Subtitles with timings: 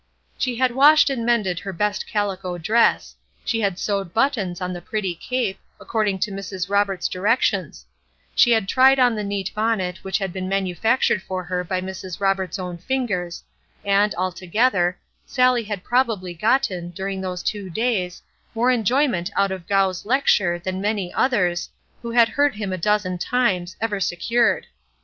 [0.35, 3.15] She had washed and mended her best calico dress;
[3.45, 6.71] she had sewed buttons on the pretty cape, according to Mrs.
[6.71, 7.85] Roberts' directions;
[8.33, 12.19] she had tried on the neat bonnet which had been manufactured for her by Mrs.
[12.19, 13.43] Roberts' own fingers,
[13.85, 18.23] and, altogether, Sallie had probably gotten, during these two days,
[18.55, 21.69] more enjoyment out of Gough's lecture than many others,
[22.01, 24.65] who had heard him a dozen times, ever secured.